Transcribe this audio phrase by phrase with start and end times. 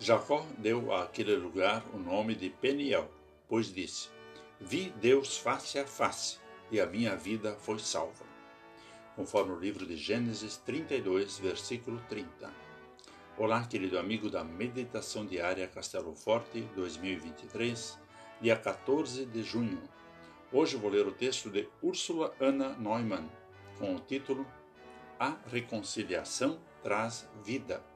[0.00, 3.10] Jacó deu àquele lugar o nome de Peniel,
[3.48, 4.08] pois disse:
[4.60, 6.38] Vi Deus face a face,
[6.70, 8.24] e a minha vida foi salva.
[9.16, 12.48] Conforme o livro de Gênesis 32, versículo 30.
[13.36, 17.98] Olá, querido amigo da Meditação Diária Castelo Forte 2023,
[18.40, 19.82] dia 14 de junho.
[20.52, 23.28] Hoje vou ler o texto de Úrsula Anna Neumann,
[23.76, 24.46] com o título
[25.18, 27.87] A Reconciliação traz Vida.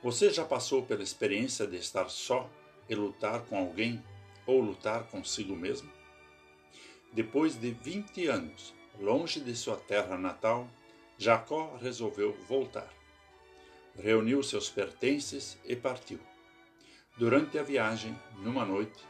[0.00, 2.48] Você já passou pela experiência de estar só
[2.88, 4.02] e lutar com alguém
[4.46, 5.90] ou lutar consigo mesmo?
[7.12, 10.68] Depois de 20 anos, longe de sua terra natal,
[11.16, 12.88] Jacó resolveu voltar.
[13.96, 16.20] Reuniu seus pertences e partiu.
[17.16, 19.04] Durante a viagem, numa noite,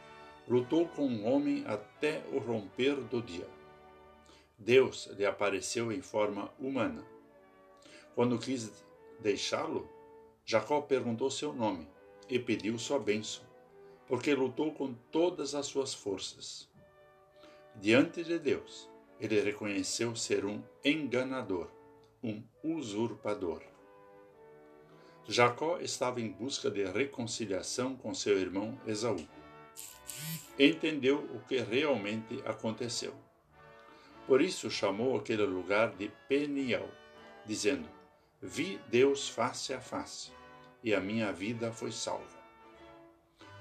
[0.47, 3.47] lutou com um homem até o romper do dia.
[4.57, 7.05] Deus lhe apareceu em forma humana.
[8.15, 8.71] Quando quis
[9.19, 9.87] deixá-lo,
[10.51, 11.87] Jacó perguntou seu nome
[12.27, 13.43] e pediu sua bênção,
[14.07, 16.67] porque lutou com todas as suas forças.
[17.75, 21.69] Diante de Deus, ele reconheceu ser um enganador,
[22.23, 23.61] um usurpador.
[25.27, 29.23] Jacó estava em busca de reconciliação com seu irmão Esaú.
[30.57, 33.13] Entendeu o que realmente aconteceu.
[34.25, 36.89] Por isso chamou aquele lugar de Peniel,
[37.45, 37.87] dizendo:
[38.41, 40.38] Vi Deus face a face
[40.83, 42.39] e a minha vida foi salva.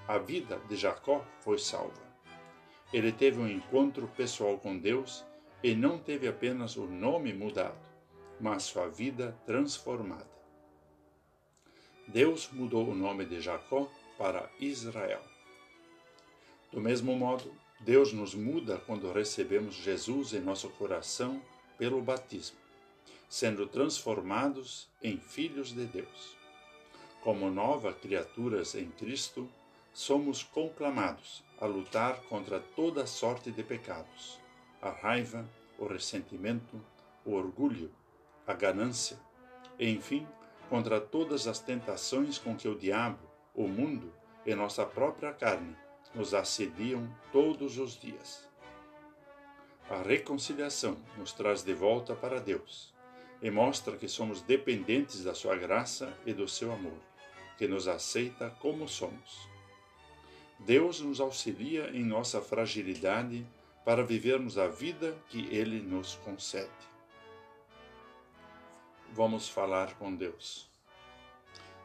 [0.06, 2.08] A vida de Jacó foi salva.
[2.92, 5.24] Ele teve um encontro pessoal com Deus
[5.62, 7.78] e não teve apenas o nome mudado,
[8.40, 10.38] mas sua vida transformada.
[12.06, 15.22] Deus mudou o nome de Jacó para Israel.
[16.72, 21.42] Do mesmo modo, Deus nos muda quando recebemos Jesus em nosso coração
[21.76, 22.56] pelo batismo,
[23.28, 26.37] sendo transformados em filhos de Deus.
[27.22, 29.48] Como novas criaturas em Cristo,
[29.92, 34.38] somos conclamados a lutar contra toda sorte de pecados:
[34.80, 35.44] a raiva,
[35.78, 36.80] o ressentimento,
[37.24, 37.90] o orgulho,
[38.46, 39.18] a ganância,
[39.78, 40.26] e, enfim,
[40.68, 43.18] contra todas as tentações com que o diabo,
[43.54, 44.12] o mundo
[44.46, 45.76] e nossa própria carne
[46.14, 48.48] nos assediam todos os dias.
[49.90, 52.94] A reconciliação nos traz de volta para Deus
[53.40, 56.98] e mostra que somos dependentes da Sua graça e do seu amor,
[57.58, 59.48] que nos aceita como somos.
[60.60, 63.44] Deus nos auxilia em nossa fragilidade
[63.84, 66.70] para vivermos a vida que Ele nos concede.
[69.12, 70.70] Vamos falar com Deus.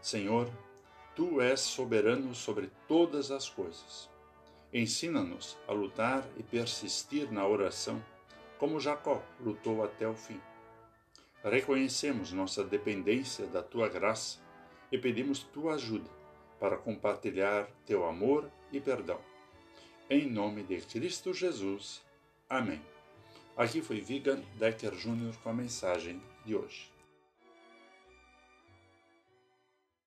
[0.01, 0.49] Senhor,
[1.15, 4.09] Tu és soberano sobre todas as coisas.
[4.73, 8.03] Ensina-nos a lutar e persistir na oração,
[8.57, 10.41] como Jacó lutou até o fim.
[11.43, 14.39] Reconhecemos nossa dependência da tua graça
[14.93, 16.07] e pedimos tua ajuda
[16.59, 19.19] para compartilhar teu amor e perdão.
[20.07, 22.03] Em nome de Cristo Jesus.
[22.47, 22.79] Amém.
[23.57, 25.35] Aqui foi Vigan Decker Jr.
[25.41, 26.92] com a mensagem de hoje.